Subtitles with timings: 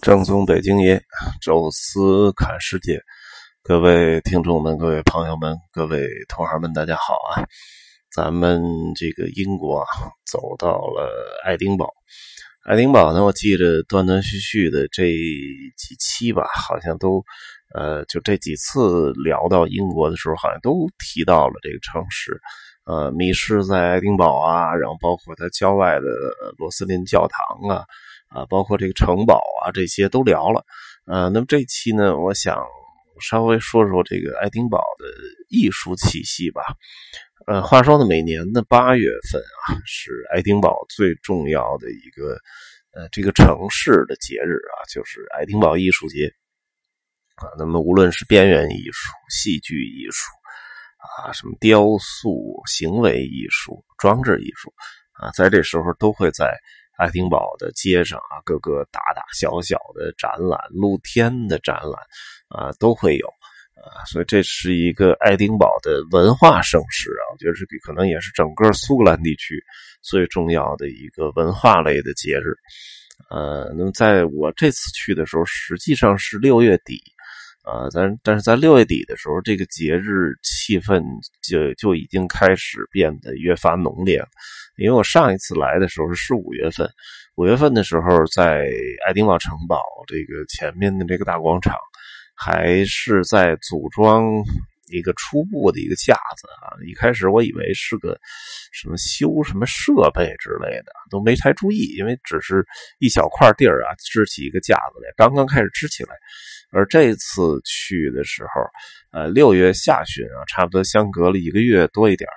[0.00, 1.02] 正宗北京爷，
[1.42, 3.02] 宙斯看世界，
[3.62, 7.44] 各位听众们、各位朋友们、各位同行们，大家好啊！
[8.14, 8.62] 咱们
[8.94, 9.86] 这个英国啊
[10.24, 11.92] 走到了爱丁堡，
[12.64, 15.04] 爱丁堡呢，我记着断断续续的这
[15.76, 17.24] 几期吧，好像都
[17.74, 22.40] 呃，就这几次聊到英国的时候，好像都提到了这个城市。
[22.90, 26.06] 呃，迷失在爱丁堡啊，然后包括它郊外的
[26.58, 27.84] 罗斯林教堂啊。
[28.32, 30.64] 啊，包括这个城堡啊，这些都聊了。
[31.04, 32.64] 呃，那么这期呢，我想
[33.20, 35.04] 稍微说说这个爱丁堡的
[35.48, 36.62] 艺术气息吧。
[37.48, 42.38] 呃，话说呢，每年的八月份啊，是爱丁堡最重要的一个
[42.94, 46.32] 呃这个城市的节日啊，就是爱丁堡艺术节
[47.34, 47.50] 啊。
[47.58, 50.30] 那么无论是边缘艺术、戏剧艺术
[51.18, 54.72] 啊，什么雕塑、行为艺术、装置艺术
[55.12, 56.54] 啊，在这时候都会在。
[57.00, 61.94] 爱丁堡的街上啊，各个大大小小的展览、露天的展览
[62.50, 63.26] 啊，都会有
[63.74, 69.58] 啊，所以这是一个爱丁堡的文化盛世啊，我觉得是可能也是整个苏格兰地区
[70.02, 72.52] 最重要的一个文化类的节日。
[73.30, 77.00] 呃，那么在我这次去的时候，实际上是六月底。
[77.70, 81.02] 啊，但但是在六月底的时候，这个节日气氛
[81.40, 84.28] 就就已经开始变得越发浓烈了。
[84.76, 86.88] 因为我上一次来的时候是五月份，
[87.36, 88.66] 五月份的时候在
[89.06, 91.76] 爱丁堡城堡这个前面的这个大广场，
[92.34, 94.24] 还是在组装
[94.90, 96.76] 一个初步的一个架子啊。
[96.86, 98.18] 一开始我以为是个
[98.72, 102.64] 什么修什么设备之类的，都没太注意，因为只是
[102.98, 106.10] 一小块地儿啊，支起一个架子来，刚刚开始支起来。
[106.72, 108.62] 而这次去的时候，
[109.10, 112.28] 呃，六月下旬啊，差不多相隔了一个月多一点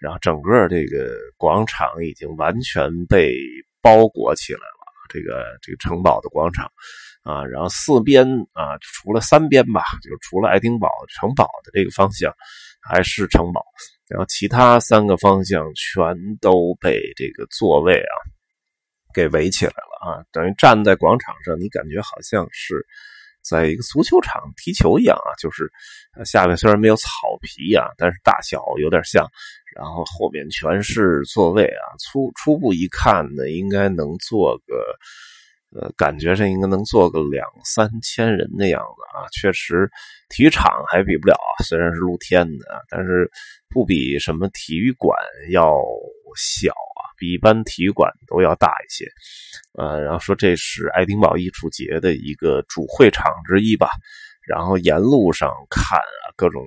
[0.00, 3.34] 然后整个这个广场已经完全被
[3.80, 4.86] 包裹起来了。
[5.08, 6.68] 这个这个城堡的广场
[7.26, 12.32] 啊，然后四边啊，除了三边吧，就除了爱丁堡城堡的这个方向
[12.80, 13.64] 还是城堡，
[14.08, 18.14] 然后其他三个方向全都被这个座位啊
[19.12, 22.86] 给围起来了啊，等于站在广场上，你感觉好像是。
[23.48, 25.70] 在一个足球场踢球一样啊，就是
[26.24, 27.06] 下面虽然没有草
[27.40, 29.24] 皮啊，但是大小有点像，
[29.76, 31.94] 然后后面全是座位啊。
[32.00, 34.74] 初初步一看呢，应该能坐个，
[35.78, 39.28] 呃，感觉上应该能坐个两三千人的样子啊。
[39.32, 39.90] 确实，
[40.28, 43.30] 体育场还比不了啊，虽然是露天的，但是
[43.68, 45.18] 不比什么体育馆
[45.50, 45.74] 要
[46.36, 47.12] 小啊。
[47.18, 49.06] 比一般体育馆都要大一些，
[49.78, 53.88] 呃，然后说这是爱丁堡艺术节的一个主会场之一吧。
[54.46, 56.62] 然后沿路上看啊，各种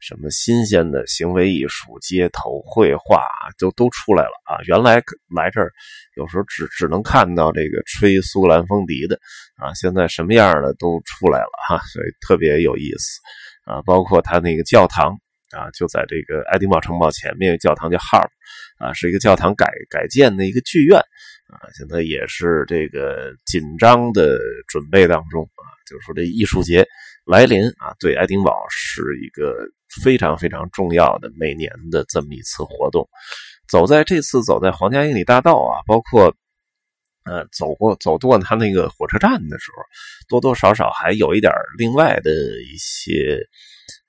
[0.00, 3.22] 什么新鲜的行为艺术、街头绘画
[3.58, 4.58] 都都出来了啊。
[4.66, 5.02] 原来
[5.34, 5.70] 来这儿
[6.16, 9.18] 有时候只只能看到这个吹苏格兰风笛的
[9.56, 13.20] 啊，现在什么样的都出来了哈，所以特别有意思
[13.64, 13.80] 啊。
[13.82, 15.16] 包括他那个教堂。
[15.52, 18.30] 啊，就在这个爱丁堡城堡前面，教堂叫 Harp，
[18.78, 20.98] 啊，是一个教堂改改建的一个剧院，
[21.46, 25.68] 啊，现在也是这个紧张的准备当中啊。
[25.84, 26.86] 就是说，这艺术节
[27.24, 29.54] 来临啊，对爱丁堡是一个
[30.02, 33.08] 非常非常重要的每年的这么一次活动。
[33.68, 36.34] 走在这次走在皇家英里大道啊，包括
[37.24, 39.82] 呃走过走过他那个火车站的时候，
[40.28, 43.38] 多多少少还有一点另外的一些。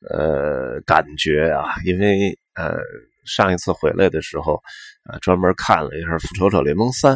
[0.10, 2.76] 呃，感觉啊，因为呃，
[3.26, 4.62] 上一次回来的时候，
[5.10, 7.16] 呃，专门看了一下《复仇者联盟三》，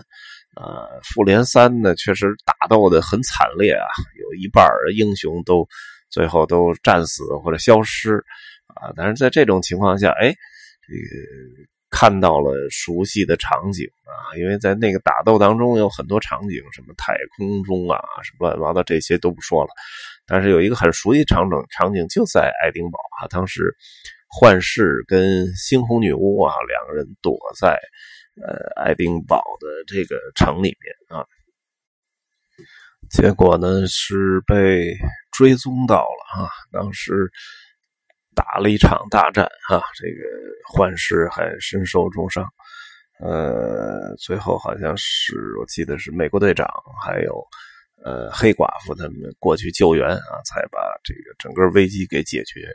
[0.59, 3.85] 呃，复联三呢，确实打斗的很惨烈啊，
[4.19, 5.67] 有一半英雄都
[6.09, 8.15] 最后都战死或者消失
[8.65, 8.91] 啊。
[8.95, 10.33] 但是在这种情况下，哎，
[10.81, 19.69] 这个看到了熟悉的场景啊，因为在那个打斗当中有很多场景，什么太空中啊，什么乱七八糟这些都不说了。
[20.25, 23.27] 但是有一个很熟悉场景，场景就在爱丁堡啊。
[23.29, 23.75] 当时
[24.27, 27.79] 幻视跟猩红女巫啊两个人躲在
[28.41, 31.25] 呃爱丁堡的这个城里面啊，
[33.09, 34.93] 结果呢是被
[35.31, 36.49] 追踪到了啊。
[36.71, 37.31] 当时
[38.35, 40.23] 打了一场大战啊，这个
[40.71, 42.45] 幻视还身受重伤，
[43.19, 46.67] 呃，最后好像是我记得是美国队长
[47.03, 47.43] 还有。
[48.07, 52.71] 呃，黑寡妇他们过去救援啊，才把这个整个危机给解决。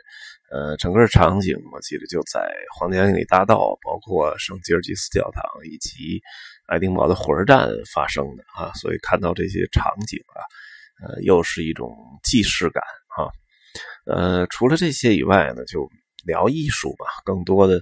[0.51, 6.21] 呃，整个场景我记得就在皇家英里大道，包括圣吉尔吉斯教堂以及
[6.67, 10.39] 爱丁堡的火车站发生的啊，所以看到这些场景啊，
[11.07, 12.83] 呃，又是一种既视感
[13.17, 13.25] 啊。
[14.05, 15.89] 呃，除了这些以外呢，就
[16.27, 17.81] 聊艺术吧，更多的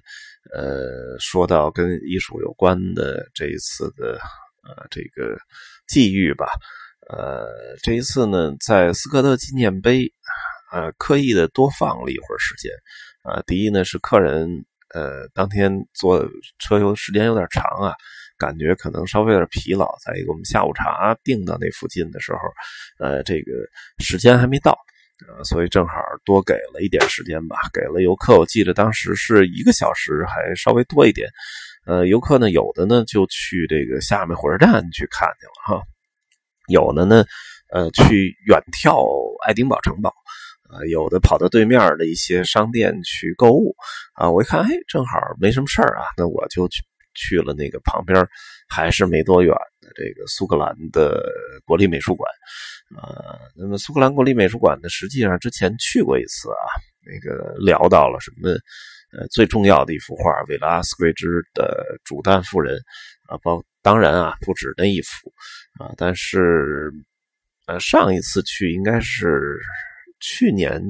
[0.54, 4.14] 呃，说到跟艺术有关的这一次的
[4.64, 5.38] 呃这个
[5.88, 6.48] 际遇吧。
[7.12, 7.46] 呃，
[7.84, 10.10] 这一次呢，在斯科特纪念碑，
[10.72, 12.72] 呃，刻意的多放了一会儿时间。
[13.24, 14.48] 啊，第一呢是客人，
[14.94, 16.26] 呃，当天坐
[16.58, 17.94] 车游时间有点长啊，
[18.38, 19.94] 感觉可能稍微有点疲劳。
[20.06, 22.40] 再一个，我们下午茶订到那附近的时候，
[22.98, 23.52] 呃，这个
[24.00, 24.76] 时间还没到，
[25.28, 25.94] 呃，所以正好
[26.24, 28.40] 多给了一点时间吧，给了游客。
[28.40, 31.30] 我记得当时是一个小时，还稍微多一点。
[31.86, 35.84] 呃，游客呢，有的呢就去这个下面火车站去看去了哈。
[36.72, 37.24] 有的呢，
[37.72, 38.98] 呃，去远眺
[39.46, 40.10] 爱丁堡城堡，
[40.70, 43.76] 啊，有的跑到对面的一些商店去购物，
[44.16, 46.82] 啊，我一看，哎，正好没什么事儿啊，那我就去
[47.14, 48.26] 去了那个旁边
[48.68, 51.22] 还是没多远的这个苏格兰的
[51.66, 52.30] 国立美术馆，
[52.98, 56.64] 啊，那么苏格兰国立美术馆呢，实际上之前去过一次啊，
[57.06, 58.50] 那个聊到了什么，
[59.18, 62.78] 呃，最重要的一幅画，维拉斯奎兹的主旦妇人，
[63.28, 63.62] 啊，包。
[63.82, 65.34] 当然啊，不止那一幅
[65.80, 66.92] 啊，但是
[67.68, 69.58] 呃，上一次去应该是
[70.20, 70.82] 去年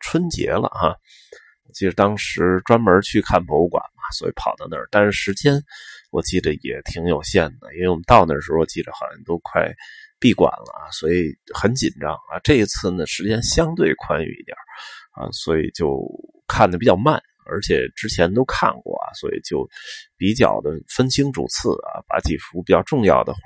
[0.00, 0.96] 春节了哈。
[1.64, 4.88] 我记得当时专门去看博物馆嘛，所以跑到那儿。
[4.90, 5.62] 但是时间
[6.10, 9.70] 我记得也挺有限的，因为我们到那时候我记得好像都快
[10.18, 12.38] 闭馆了啊，所以很紧张啊。
[12.42, 14.56] 这一次呢，时间相对宽裕一点
[15.12, 16.00] 啊，所以就
[16.46, 17.20] 看的比较慢。
[17.50, 19.68] 而且之前都看过所以就
[20.16, 23.40] 比较的分清主次啊，把几幅比较重要的画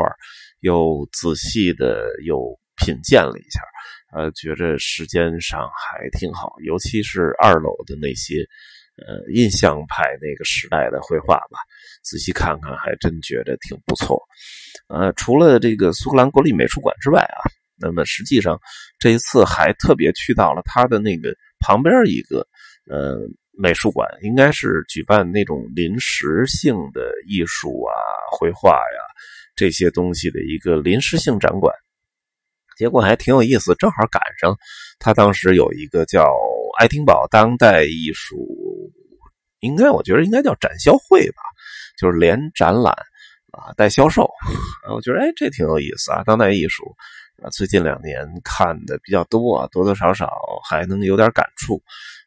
[0.61, 3.61] 又仔细的又品鉴了一下，
[4.15, 8.47] 呃，觉着时间上还挺好，尤其是二楼的那些
[9.05, 11.59] 呃印象派那个时代的绘画吧，
[12.03, 14.23] 仔细看看还真觉得挺不错。
[14.89, 17.43] 呃，除了这个苏格兰国立美术馆之外啊，
[17.77, 18.59] 那么实际上
[18.99, 22.47] 这一次还特别去到了他的那个旁边一个
[22.91, 23.19] 呃。
[23.57, 27.93] 美术馆应该是举办那种临时性的艺术啊、
[28.31, 29.01] 绘画呀
[29.55, 31.75] 这些东西的一个临时性展馆，
[32.79, 33.75] 结果还挺有意思。
[33.75, 34.57] 正好赶上
[34.99, 36.27] 他当时有一个叫
[36.79, 38.37] 爱丁堡当代艺术，
[39.61, 41.43] 应该我觉得应该叫展销会吧，
[41.99, 42.95] 就是连展览
[43.53, 44.31] 啊带销售。
[44.91, 46.97] 我觉得哎，这挺有意思啊，当代艺术
[47.43, 50.31] 啊，最近两年看的比较多，多多少少
[50.69, 51.83] 还能有点感触。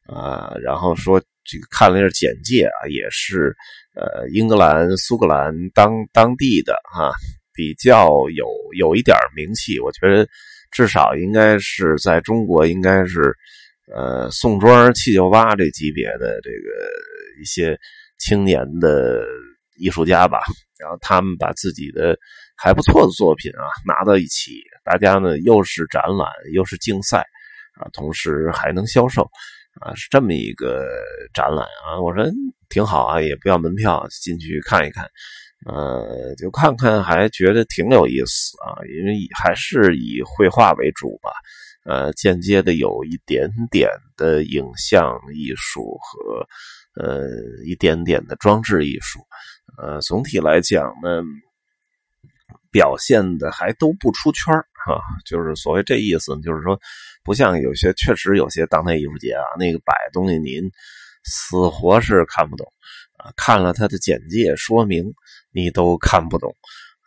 [0.06, 3.56] 啊，然后说这个看了一下简介啊，也是
[3.96, 7.12] 呃英格兰苏格兰当当地的啊，
[7.54, 8.48] 比较有
[8.78, 9.80] 有一点名气。
[9.80, 10.28] 我觉得
[10.72, 13.34] 至少应该是在中国应该是
[13.94, 16.90] 呃宋庄七九八这级别的这个
[17.42, 17.78] 一些
[18.19, 19.25] 青年的
[19.78, 20.40] 艺术家吧。
[20.78, 22.18] 然后他们把自己的
[22.57, 27.25] 还不错的作品啊拿到一起，大家呢又是展览又是竞赛
[27.80, 29.28] 啊，同时还能销售。
[29.81, 30.88] 啊，是这么一个
[31.33, 32.00] 展览啊！
[32.00, 32.25] 我说
[32.69, 35.06] 挺好啊，也不要门票进去看一看，
[35.66, 41.31] 呃，就看看还觉得挺有意思啊，因为还是以绘画为主吧，
[41.86, 46.48] 呃，间接的有一点点的影像艺术和
[47.04, 47.28] 呃
[47.66, 49.19] 一点点的装置艺术，
[49.78, 51.21] 呃，总体来讲呢，
[52.71, 54.54] 表现的还都不出圈
[54.93, 56.79] 啊，就是所谓这意思，就是说。
[57.23, 60.61] 不像有些确实有些当代艺术节啊，那个摆东西您
[61.23, 62.71] 死活是看不懂
[63.17, 65.11] 啊，看了他的简介说明
[65.51, 66.55] 你都看不懂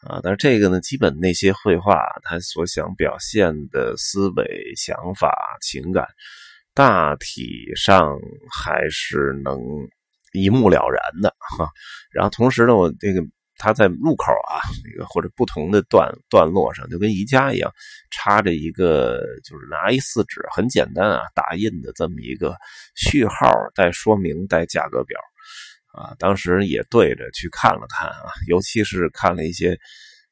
[0.02, 0.19] 啊。
[0.20, 6.04] 但是这个呢，基本那些绘画他所想表现的思维、想法、情感，
[6.75, 8.18] 大体上
[8.50, 9.56] 还是能
[10.32, 11.70] 一目了然的哈。
[12.11, 13.23] 然后同时呢，我这个。
[13.59, 17.71] 它在入口啊，那个或者不同的段段落上，就跟宜家一样，
[18.11, 22.57] 插着一个就是拿 A 四纸，很简单啊，打印的这么一个
[22.95, 25.19] 序号，带说明，带价格表
[25.93, 26.15] 啊。
[26.19, 29.77] 当时也对着去看了看啊，尤其是看了一些，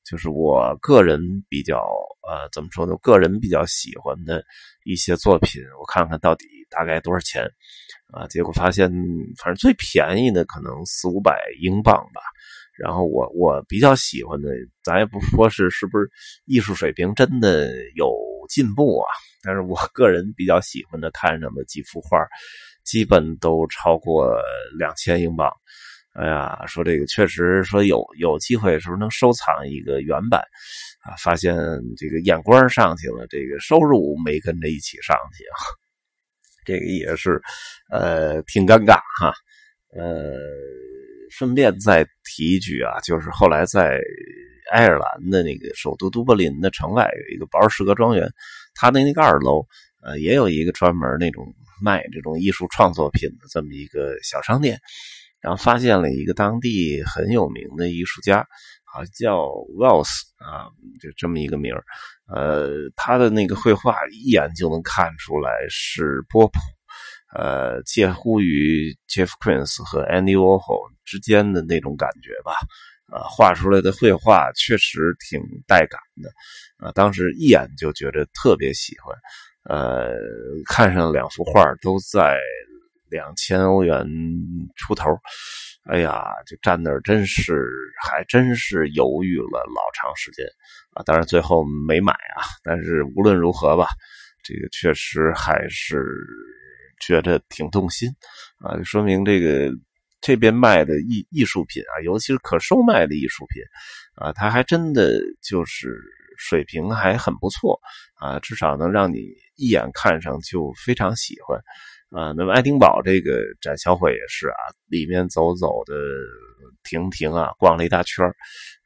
[0.05, 1.79] 就是我个人比较
[2.29, 4.45] 呃怎么说呢，个人比较喜欢的
[4.85, 7.45] 一些作品，我看看到底大概多少钱
[8.13, 8.25] 啊？
[8.29, 8.89] 结果发现，
[9.43, 12.21] 反正最便宜的可能四五百英镑吧。
[12.79, 14.51] 然后我我比较喜欢的，
[14.85, 16.09] 咱也不说是是不是
[16.45, 18.15] 艺术水平真的有
[18.51, 19.09] 进步啊，
[19.43, 22.19] 但是我个人比较喜欢的看上的几幅画，
[22.85, 24.39] 基本都超过
[24.79, 25.51] 两千英镑。
[26.13, 30.41] 哎呀，说这个确实说有有机会时候能收藏一个原版
[31.03, 31.57] 啊，发现
[31.97, 35.57] 这个眼光上去了，这个收入没跟着一起上去啊，
[36.67, 37.41] 这个也是
[37.91, 39.33] 呃挺尴尬哈，
[39.97, 40.76] 呃。
[41.31, 44.01] 顺便再提一句啊，就是后来在
[44.73, 48.29] 爱尔兰的那个首都都柏林的城外有一个保尔施格庄园，
[48.75, 49.65] 它的那个二楼
[50.03, 51.47] 呃也有一个专门那种
[51.83, 54.81] 卖这种艺术创作品的这么一个小商店，
[55.41, 58.47] 然后发现了一个当地很有名的艺术家
[58.85, 59.45] 好像叫
[59.79, 60.67] Wells 啊，
[61.01, 61.85] 就这么一个名儿。
[62.29, 66.59] 呃，他的那个绘画一眼就能看出来是波普，
[67.39, 72.53] 呃，介乎于 Jeff Koons 和 Andy Warhol 之间的那种感觉吧。
[73.09, 76.29] 啊，画出来的绘画确实挺带感的，
[76.85, 79.17] 啊，当时一眼就觉得特别喜欢，
[79.63, 80.17] 呃，
[80.67, 82.37] 看上两幅画都在
[83.09, 84.05] 两千欧元
[84.75, 85.09] 出头，
[85.85, 87.65] 哎呀，就站那儿真是
[88.03, 90.45] 还真是犹豫了老长时间，
[90.93, 93.87] 啊，当然最后没买啊，但是无论如何吧，
[94.43, 96.05] 这个确实还是
[97.01, 98.09] 觉得挺动心，
[98.59, 99.71] 啊，说明这个。
[100.23, 103.63] 这边卖的艺艺术品啊，尤其是可售卖的艺术品，
[104.17, 106.01] 啊，它还真的就是
[106.37, 107.79] 水平还很不错
[108.19, 109.19] 啊，至少能让你
[109.57, 111.61] 一眼看上就非常喜欢
[112.11, 112.33] 啊。
[112.33, 115.95] 那么爱丁堡这个展销会也是啊，里面走走的
[116.83, 118.27] 停停啊，逛了一大圈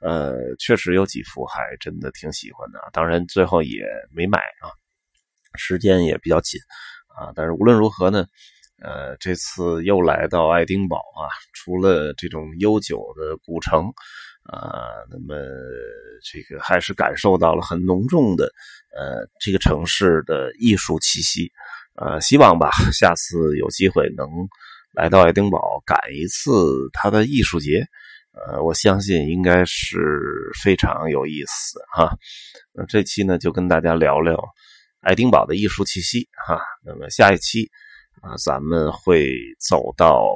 [0.00, 4.68] 呃，确实有几幅还真的挺喜欢的，当然最后也没买啊，
[5.54, 6.60] 时间也比较紧
[7.20, 7.32] 啊。
[7.36, 8.24] 但是无论如何呢。
[8.82, 13.92] 呃，这次又来到爱丁堡啊，除了这种悠久的古城
[14.44, 15.34] 啊，那么
[16.24, 18.50] 这个还是感受到了很浓重的
[18.96, 21.52] 呃这个城市的艺术气息。
[21.96, 24.26] 呃，希望吧，下次有机会能
[24.94, 26.50] 来到爱丁堡赶一次
[26.94, 27.84] 它的艺术节。
[28.32, 29.98] 呃，我相信应该是
[30.64, 32.16] 非常有意思哈。
[32.72, 34.42] 那这期呢，就跟大家聊聊
[35.00, 36.60] 爱丁堡的艺术气息哈。
[36.84, 37.70] 那么下一期。
[38.22, 40.28] 啊，咱们会走到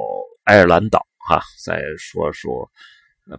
[0.43, 2.67] 爱尔兰岛哈，再说说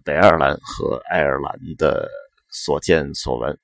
[0.05, 2.07] 北爱尔兰和爱尔兰的
[2.49, 3.59] 所见所闻。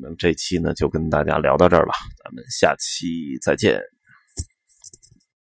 [0.00, 1.92] 那么这期呢，就跟大家聊到这儿吧，
[2.24, 3.93] 咱们下期再见。